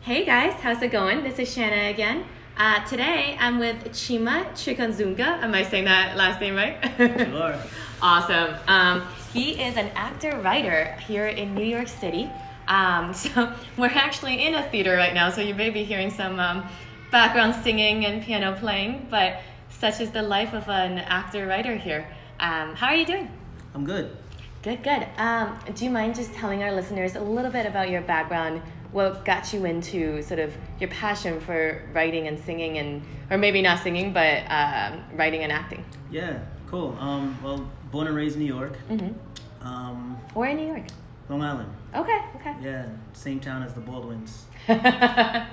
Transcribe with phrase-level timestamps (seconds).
[0.00, 1.22] Hey guys, how's it going?
[1.22, 2.24] This is Shanna again.
[2.56, 5.42] Uh, today I'm with Chima Chikanzunga.
[5.42, 6.78] Am I saying that last name right?
[6.96, 7.58] Sure.
[8.02, 8.54] awesome.
[8.66, 12.30] Um, he is an actor writer here in New York City.
[12.68, 16.40] Um, so we're actually in a theater right now, so you may be hearing some
[16.40, 16.66] um,
[17.10, 22.08] background singing and piano playing, but such is the life of an actor writer here.
[22.38, 23.30] Um, how are you doing?
[23.74, 24.16] I'm good.
[24.62, 25.06] Good, good.
[25.16, 28.60] Um, do you mind just telling our listeners a little bit about your background?
[28.92, 33.62] What got you into sort of your passion for writing and singing, and or maybe
[33.62, 35.82] not singing, but um, writing and acting?
[36.10, 36.94] Yeah, cool.
[37.00, 38.74] Um, well, born and raised in New York.
[38.90, 39.66] Mm-hmm.
[39.66, 40.84] Um, Where in New York?
[41.30, 41.72] Long Island.
[41.94, 42.54] Okay, okay.
[42.60, 44.44] Yeah, same town as the Baldwins.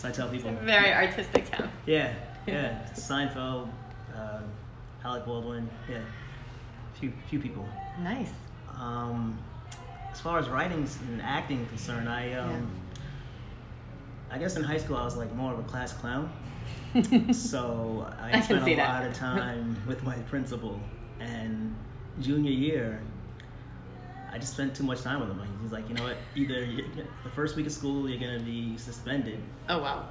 [0.00, 0.50] So I tell people.
[0.62, 1.70] Very artistic town.
[1.84, 2.14] Yeah,
[2.46, 2.86] yeah.
[2.94, 3.68] Seinfeld,
[4.16, 4.40] uh,
[5.04, 5.68] Alec Baldwin.
[5.90, 5.98] Yeah,
[6.98, 7.68] few few people.
[8.02, 8.32] Nice.
[8.80, 9.38] Um,
[10.10, 12.70] as far as writing and acting concerned, I um,
[14.30, 16.32] I guess in high school I was like more of a class clown.
[17.32, 18.88] so I, I spent a that.
[18.88, 20.80] lot of time with my principal.
[21.20, 21.76] And
[22.20, 23.02] junior year,
[24.32, 25.40] I just spent too much time with him.
[25.62, 26.16] He's like, you know what?
[26.34, 26.64] Either
[27.24, 30.08] the first week of school you're gonna be suspended, Oh wow.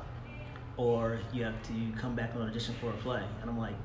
[0.77, 3.23] or you have to come back and audition for a play.
[3.41, 3.75] And I'm like,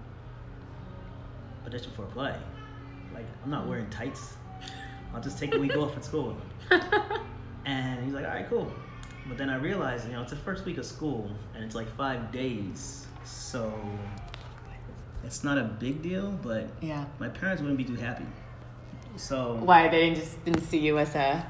[1.66, 2.36] audition for a play?
[3.14, 4.34] Like I'm not wearing tights.
[5.14, 6.36] I'll just take a week off at school.
[7.66, 8.70] And he's like, all right, cool.
[9.26, 11.88] But then I realized, you know, it's the first week of school and it's like
[11.96, 13.06] five days.
[13.24, 13.72] So
[15.24, 17.06] it's not a big deal, but Yeah.
[17.18, 18.26] my parents wouldn't be too happy.
[19.16, 21.46] So, Why they didn't just didn't see you as a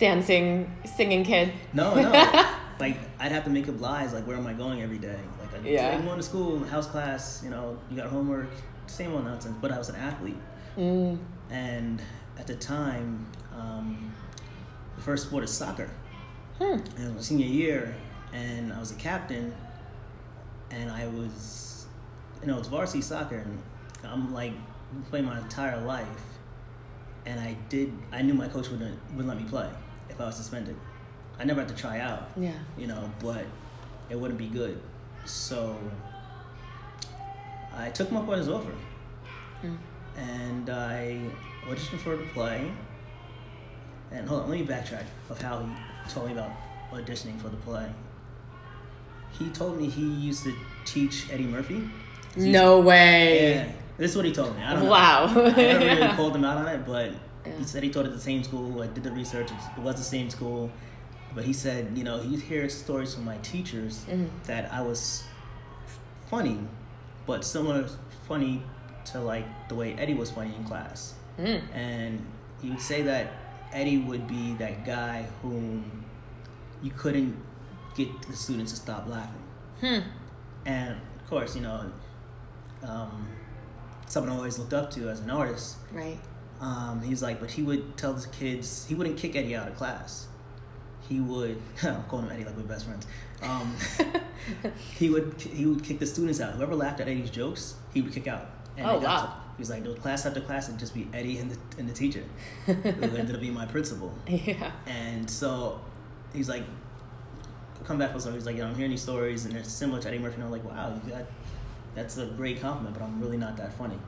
[0.00, 1.52] dancing, singing kid?
[1.72, 2.10] no, no.
[2.80, 5.20] like, I'd have to make up lies, like, where am I going every day?
[5.40, 5.90] Like, I'd Yeah.
[5.90, 8.48] say, I'm going to school, house class, you know, you got homework,
[8.88, 9.56] same old nonsense.
[9.60, 10.38] But I was an athlete.
[10.76, 11.18] Mm.
[11.50, 12.02] And
[12.38, 14.12] at the time, um,
[14.96, 15.88] the first sport is soccer.
[16.58, 16.64] Hmm.
[16.74, 17.94] and it was my senior year,
[18.32, 19.52] and I was a captain,
[20.70, 21.86] and I was,
[22.40, 23.58] you know, it's varsity soccer, and
[24.04, 24.52] I'm like
[25.10, 26.06] playing my entire life,
[27.26, 29.68] and I did, I knew my coach wouldn't wouldn't let me play
[30.10, 30.76] if I was suspended.
[31.40, 32.52] I never had to try out, Yeah.
[32.76, 33.44] you know, but
[34.10, 34.80] it wouldn't be good,
[35.24, 35.76] so
[37.74, 38.74] I took him up on his offer,
[39.64, 39.78] Mm.
[40.16, 41.30] and I
[41.66, 42.70] auditioned for the play.
[44.10, 46.50] And hold on, let me backtrack of how he told me about
[46.92, 47.88] auditioning for the play.
[49.38, 51.82] He told me he used to teach Eddie Murphy.
[52.36, 53.54] No used- way.
[53.54, 54.62] Yeah, this is what he told me.
[54.62, 54.90] I don't know.
[54.90, 55.24] Wow.
[55.28, 57.12] I never really called him out on it, but
[57.46, 57.52] Yeah.
[57.58, 58.82] he said he taught at the same school.
[58.82, 60.70] I did the research; it was the same school.
[61.34, 64.28] But he said, you know, he'd hear stories from my teachers Mhm.
[64.44, 65.24] that I was
[66.28, 66.58] funny,
[67.26, 67.88] but similar
[68.28, 68.62] funny
[69.06, 71.14] to like the way Eddie was funny in class.
[71.42, 71.62] Mm.
[71.74, 72.26] And
[72.62, 73.32] you would say that
[73.72, 76.04] Eddie would be that guy whom
[76.82, 77.36] you couldn't
[77.96, 79.42] get the students to stop laughing.
[79.80, 79.98] Hmm.
[80.64, 81.90] And of course, you know,
[82.82, 83.28] um,
[84.06, 85.76] someone I always looked up to as an artist.
[85.92, 86.18] Right.
[86.60, 89.76] Um, he's like, but he would tell the kids, he wouldn't kick Eddie out of
[89.76, 90.28] class.
[91.08, 93.06] He would, I'm calling him Eddie like we're best friends.
[93.42, 93.74] Um,
[94.94, 96.54] he would he would kick the students out.
[96.54, 98.46] Whoever laughed at Eddie's jokes, he would kick out.
[98.76, 99.41] And Oh, wow.
[99.52, 101.88] To- He was like, no, class after class, it'd just be Eddie and the and
[101.88, 102.24] the teacher,
[102.66, 104.12] who ended up being my principal.
[104.26, 104.72] yeah.
[104.86, 105.80] And so
[106.34, 106.64] he's like,
[107.84, 108.38] come back with something.
[108.38, 110.36] He's like, you know, I'm hearing these stories and they're similar to Eddie Murphy.
[110.36, 111.24] And I'm like, wow, you got,
[111.94, 113.98] that's a great compliment, but I'm really not that funny.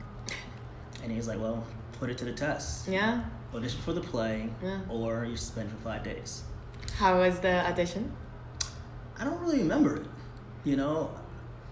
[1.03, 1.63] And he's like, well,
[1.99, 2.87] put it to the test.
[2.87, 3.23] Yeah.
[3.53, 4.79] Audition for the play, Yeah.
[4.89, 6.43] or you suspend for five days.
[6.97, 8.11] How was the audition?
[9.19, 10.05] I don't really remember it.
[10.65, 11.11] You know,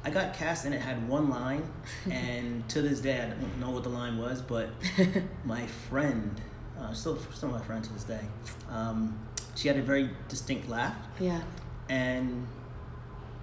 [0.06, 1.64] I got cast and it had one line,
[2.09, 4.69] and to this day I don't know what the line was, but
[5.46, 6.40] my friend,
[6.80, 8.22] uh, still still my friend to this day,
[8.69, 9.18] um,
[9.56, 11.41] she had a very distinct laugh, yeah.
[11.90, 12.46] and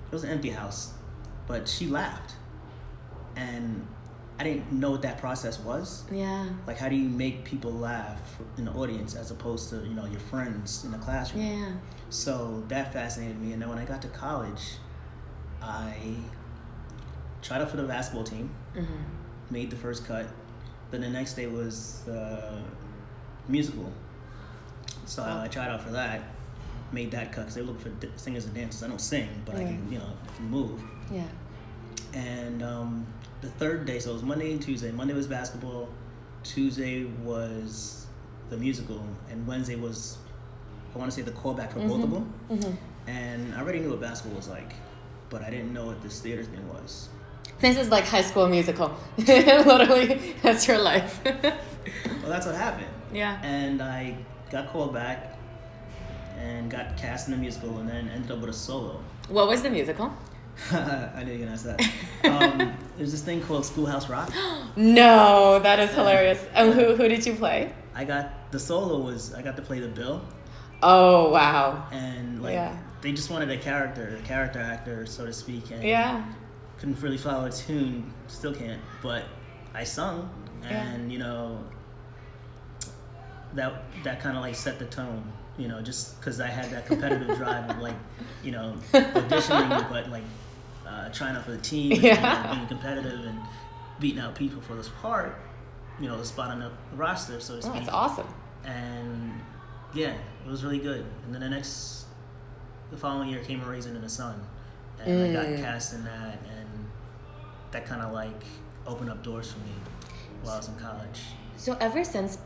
[0.06, 0.92] it was an empty house,
[1.46, 2.34] but she laughed,
[3.36, 3.86] and
[4.40, 6.04] I didn't know what that process was.
[6.10, 6.48] Yeah.
[6.66, 10.06] Like, how do you make people laugh in the audience as opposed to you know
[10.06, 11.44] your friends in the classroom?
[11.44, 11.72] Yeah.
[12.08, 13.52] So that fascinated me.
[13.52, 14.76] And then when I got to college,
[15.62, 16.16] I
[17.42, 18.94] tried out for the basketball team, Mm-hmm.
[19.50, 20.26] made the first cut.
[20.90, 22.60] Then the next day was the
[23.48, 23.90] musical.
[25.06, 26.22] So I tried out for that,
[26.92, 28.82] made that cut because they look for d- singers and dancers.
[28.82, 30.80] I don't sing, but I can, you know, move.
[31.10, 31.24] Yeah.
[32.12, 33.06] And um,
[33.40, 34.90] the third day, so it was Monday and Tuesday.
[34.92, 35.88] Monday was basketball,
[36.42, 38.06] Tuesday was
[38.50, 40.18] the musical, and Wednesday was,
[40.94, 42.32] I want to say, the callback for both of them.
[42.50, 43.10] Mm-hmm.
[43.10, 44.72] And I already knew what basketball was like,
[45.28, 47.08] but I didn't know what this theater thing was.
[47.60, 48.94] This is like High School Musical.
[49.18, 51.20] Literally, that's your life.
[51.24, 52.86] Well, that's what happened.
[53.12, 53.40] yeah.
[53.42, 54.16] And I
[54.50, 55.36] got called back
[56.38, 59.02] and got cast in a musical, and then ended up with a solo.
[59.28, 60.12] What was the musical?
[60.72, 61.80] I knew you were gonna ask that.
[62.24, 64.32] Um, there's this thing called Schoolhouse Rock.
[64.76, 66.42] No, that is hilarious.
[66.54, 67.72] And who who did you play?
[67.94, 70.22] I got the solo was I got to play the Bill,
[70.82, 71.86] Oh wow.
[71.92, 72.76] and like Yeah.
[73.02, 76.24] they just wanted a character, a character actor, so to speak, and Yeah.
[76.80, 78.80] Couldn't really follow a tune, still can't.
[79.02, 79.24] But
[79.74, 80.28] I sung,
[80.62, 80.68] Yeah.
[80.82, 81.62] and you know
[83.54, 85.22] that that kind of like set the tone.
[85.58, 87.96] You know, just because I had that competitive drive of like,
[88.42, 90.24] you know, auditioning, but like
[90.86, 93.38] uh, trying out for the team, and, you know, being competitive and
[93.98, 95.36] beating out people for this part.
[96.00, 97.82] You know, the spot on the roster, so to Oh, speak.
[97.84, 98.26] that's awesome.
[98.64, 99.38] And
[99.92, 100.14] yeah,
[100.46, 101.04] it was really good.
[101.26, 102.06] And then the next,
[102.90, 104.42] the following year came a Raisin in the Sun,
[105.04, 105.60] and I got Mm.
[105.60, 106.59] cast in that, and
[107.72, 108.42] that kind of like
[108.86, 109.72] opened up doors for me
[110.42, 111.20] while I was in college.
[111.56, 112.38] So ever since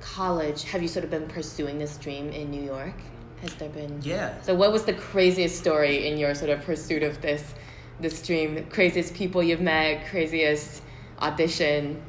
[0.00, 2.94] college, have you sort of been pursuing this dream in New York?
[3.42, 4.00] Has there been?
[4.02, 7.54] Yeah, So what was the craziest story in your sort of pursuit of this
[8.00, 8.66] this dream?
[8.70, 10.82] Craziest people you've met, craziest
[11.20, 12.02] audition?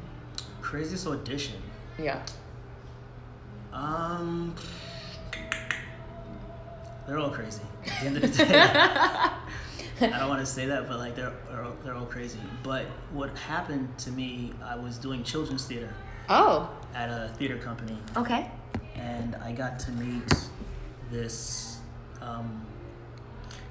[0.62, 1.54] craziest audition.
[1.96, 2.20] Yeah.
[3.72, 4.54] Um,
[7.06, 7.62] they're all crazy.
[7.86, 9.30] At the end of the day,
[10.00, 12.38] I don't want to say that, but like they're they're all, they're all crazy.
[12.62, 15.92] But what happened to me, I was doing children's theater
[16.28, 18.50] Oh, at a theater company, okay.
[18.94, 20.24] and I got to meet
[21.10, 21.78] this
[22.20, 22.64] um,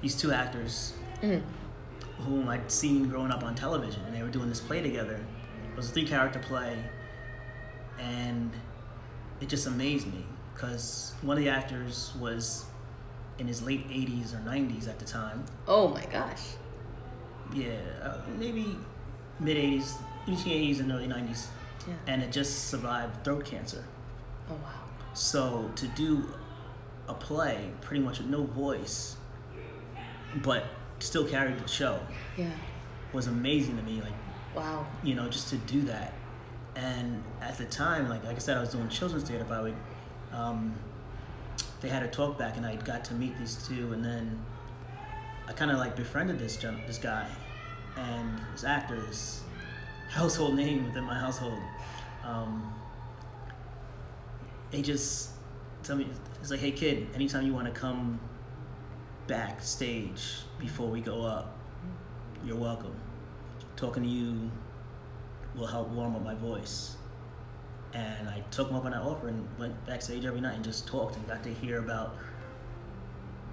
[0.00, 0.92] these two actors
[1.22, 1.42] Mm.
[2.18, 5.14] whom I'd seen growing up on television, and they were doing this play together.
[5.72, 6.76] It was a three character play,
[7.98, 8.50] and
[9.40, 10.24] it just amazed me
[10.54, 12.64] because one of the actors was
[13.38, 15.44] in his late 80s or 90s at the time.
[15.68, 16.42] Oh my gosh.
[17.54, 18.76] Yeah, uh, maybe
[19.40, 19.96] mid 80s,
[20.26, 21.46] between 80s and early 90s,
[21.86, 21.94] Yeah.
[22.06, 23.84] and it just survived throat cancer.
[24.50, 24.70] Oh wow.
[25.14, 26.28] So to do
[27.08, 29.16] a play pretty much with no voice,
[30.42, 30.64] but
[30.98, 32.00] still carried the show
[32.36, 32.50] Yeah.
[33.12, 34.00] was amazing to me.
[34.00, 34.12] Like
[34.54, 34.86] Wow.
[35.02, 36.14] you know, just to do that.
[36.74, 39.62] And at the time, like like I said, I was doing children's theater, but I
[39.62, 39.76] would,
[40.32, 40.74] um,
[41.80, 44.44] they had a talk back, and I got to meet these two, and then
[45.48, 47.28] I kind of like befriended this gen- this guy,
[47.96, 49.42] and this actor, this
[50.10, 51.60] household name within my household.
[52.24, 52.74] Um,
[54.72, 55.30] he just
[55.82, 56.08] tell me,
[56.40, 58.20] he's like, "Hey kid, anytime you want to come
[59.26, 61.56] backstage before we go up,
[62.44, 62.94] you're welcome."
[63.76, 64.50] talking to you
[65.54, 66.96] will help warm up my voice.
[67.96, 70.86] And I took him up on that offer and went backstage every night and just
[70.86, 72.14] talked and got to hear about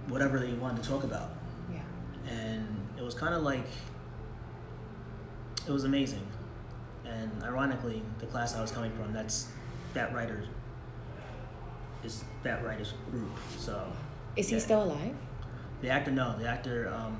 [0.09, 1.29] whatever they wanted to talk about.
[1.71, 1.79] Yeah.
[2.29, 2.67] And
[2.97, 3.65] it was kind of like,
[5.65, 6.27] it was amazing.
[7.05, 9.47] And ironically, the class I was coming from, that's
[9.93, 10.43] that writer
[12.03, 13.31] is that writer's group.
[13.57, 13.81] So
[14.35, 14.61] Is he Yeah.
[14.61, 15.15] still alive?
[15.81, 17.15] the actor, no, the actor um,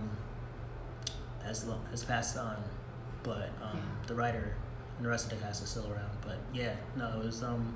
[1.44, 2.58] has has passed on,
[3.24, 3.82] but um, Yeah.
[4.08, 4.56] the writer
[4.98, 6.12] and the rest of the cast is still around.
[6.22, 7.74] But yeah, no, it was um,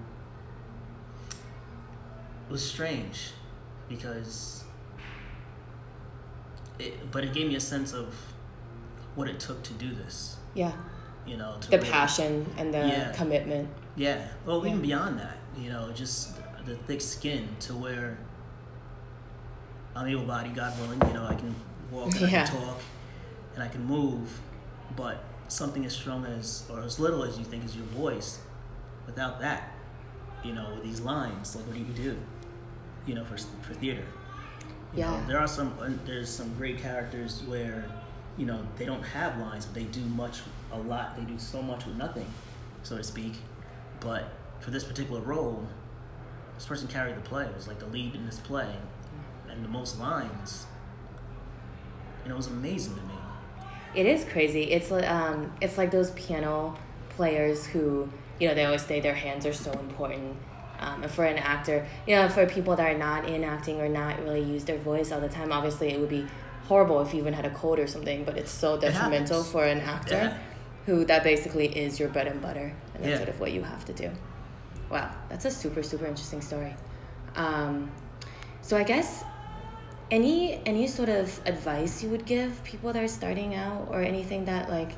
[2.48, 3.32] it was strange
[3.90, 4.64] because
[6.80, 8.14] it, but it gave me a sense of
[9.16, 10.38] what it took to do this.
[10.54, 10.72] Yeah.
[11.26, 13.12] You know, to The really- passion and the Yeah.
[13.14, 13.70] commitment.
[13.96, 14.28] yeah.
[14.46, 16.36] Well, even beyond that, you know, just
[16.66, 18.18] the thick skin to where
[19.96, 21.56] I'm able bodied, God willing, you know, I can
[21.92, 22.44] walk and Yeah.
[22.44, 22.80] I can talk
[23.56, 24.40] and I can move,
[24.96, 28.40] but something as strong as, or as little as you think is your voice,
[29.06, 29.72] without that,
[30.44, 32.18] you know, with these lines, like what do you do,
[33.06, 34.04] you know, for, for theater?
[34.94, 35.26] You know, Yeah.
[35.28, 37.86] there are some, there's some great characters where,
[38.38, 40.40] you know, they don't have lines, but they do much,
[40.72, 42.28] a lot, they do so much with nothing,
[42.84, 43.34] so to speak.
[44.00, 44.26] But
[44.60, 45.66] for this particular role,
[46.56, 47.46] this person carried the play.
[47.46, 48.76] It was like the lead in this play,
[49.50, 50.66] and the most lines.
[52.24, 53.14] And it was amazing to me.
[53.96, 54.64] It is crazy.
[54.72, 56.76] It's um, it's like those piano
[57.10, 60.38] players who you know they always say their hands are so important.
[60.80, 63.90] Um, and for an actor, you know, for people that are not in acting or
[63.90, 66.28] not really use their voice all the time, obviously it would be
[66.68, 68.24] horrible if you even had a cold or something.
[68.24, 69.52] But it's so detrimental happens.
[69.52, 70.38] for an actor Yeah.
[70.86, 73.18] who that basically is your bread and butter, and that's Yeah.
[73.18, 74.12] sort of what you have to do.
[74.92, 76.76] Wow, that's a super super interesting story.
[77.36, 77.92] Um,
[78.62, 79.24] so I guess
[80.10, 84.46] any any sort of advice you would give people that are starting out or anything
[84.46, 84.92] that like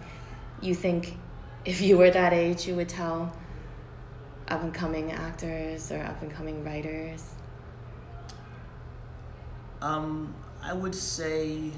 [0.62, 1.18] you think
[1.66, 3.36] if you were that age you would tell
[4.50, 7.34] up and coming actors or up and coming writers
[9.82, 11.72] Um, I would say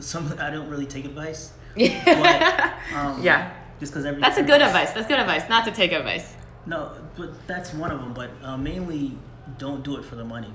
[0.00, 0.34] some.
[0.38, 1.52] I don't really take advice.
[1.76, 5.92] yeah Um, yeah Just because that's a good advice that's good advice not to take
[5.92, 6.34] advice
[6.66, 8.12] No, but that's one of them.
[8.12, 9.16] But uh, mainly,
[9.58, 10.52] don't do it for the money.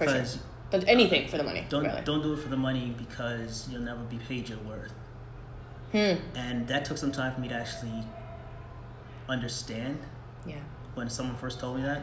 [0.00, 0.18] Yeah, for sure.
[0.20, 0.38] 'Cause
[0.70, 1.64] Don't do anything for the money.
[1.68, 2.02] Don't really.
[2.02, 4.92] don't do it for the money because you'll never be paid your worth.
[5.92, 6.16] Hmm.
[6.36, 8.04] And that took some time for me to actually
[9.28, 9.98] understand.
[10.46, 10.56] Yeah.
[10.94, 12.02] When someone first told me that,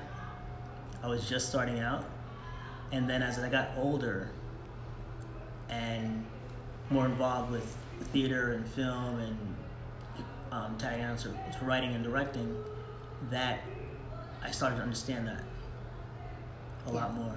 [1.03, 2.03] I was just starting out,
[2.91, 4.29] and then as I got older
[5.69, 6.25] and
[6.89, 7.75] more involved with
[8.13, 9.37] theater and film and
[10.51, 11.15] um, to,
[11.59, 12.55] to writing and directing,
[13.29, 13.59] that
[14.43, 15.43] I started to understand that
[16.87, 17.35] a lot more.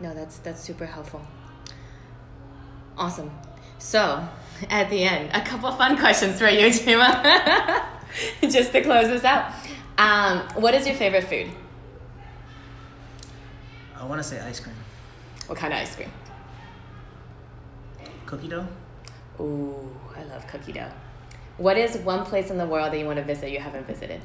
[0.00, 1.22] No, that's that's super helpful.
[2.96, 3.30] Awesome.
[3.78, 4.26] So,
[4.70, 7.84] at the end, a couple fun questions for you, Chima.
[8.42, 9.52] Just to close this out.
[9.98, 11.50] Um, what is your favorite food?
[13.96, 14.74] I want to say ice cream,
[15.46, 16.10] What kind of ice cream?
[18.26, 18.66] cookie dough.
[19.40, 20.90] Ooh, I love cookie dough.
[21.56, 24.20] What is one place in the world that you want to visit you haven't visited?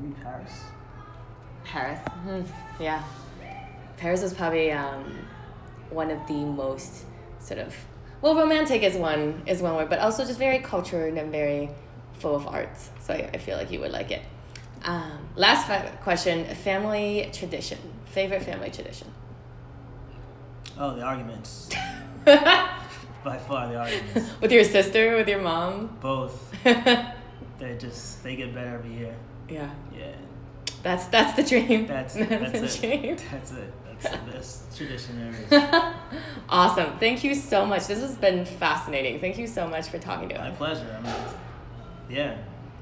[0.00, 0.52] Maybe Paris.
[1.64, 2.00] Paris.
[2.26, 2.46] Mhm.
[2.80, 3.02] Yeah.
[3.96, 5.04] Paris is probably um,
[5.90, 7.04] one of the most
[7.38, 7.74] sort of
[8.20, 11.70] well, romantic is one is one word, but also just very cultured and very
[12.14, 12.90] full of arts.
[13.00, 14.22] So I, I feel like you would like it.
[14.84, 17.78] Um, last fi- question: family tradition.
[18.06, 19.08] Favorite family tradition.
[20.78, 21.68] Oh, the arguments.
[22.24, 24.40] By far, the arguments.
[24.40, 25.96] with your sister, with your mom.
[26.00, 26.54] Both.
[27.58, 29.14] They just they get better every year.
[29.48, 30.06] Yeah, Yeah.
[30.82, 31.86] that's that's the dream.
[31.86, 33.00] That's that's that's the it.
[33.00, 33.16] dream.
[33.30, 33.72] That's it.
[34.02, 35.52] That's the best tradition is.
[36.48, 36.98] awesome.
[36.98, 37.86] Thank you so much.
[37.86, 39.20] This has been fascinating.
[39.20, 40.50] Thank you so much for talking to us.
[40.50, 40.96] My pleasure.
[40.98, 41.34] I mean, it's-
[42.10, 42.38] yeah, it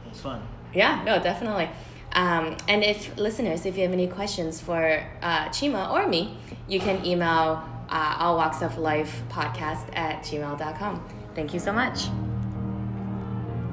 [0.08, 0.40] was fun.
[0.72, 1.68] Yeah, no, definitely.
[2.12, 6.36] Um, and if listeners, if you have any questions for uh, Chima or me,
[6.68, 11.06] you can email uh, all walks of life podcast at gmail.com.
[11.34, 12.08] Thank you so much.